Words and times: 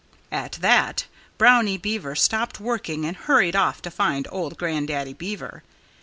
At 0.31 0.53
that 0.61 1.05
Brownie 1.37 1.77
Beaver 1.77 2.15
stopped 2.15 2.59
working 2.59 3.05
and 3.05 3.15
hurried 3.15 3.55
off 3.55 3.83
to 3.83 3.91
find 3.91 4.27
old 4.31 4.57
Grandaddy 4.57 5.13
Beaver. 5.15 5.61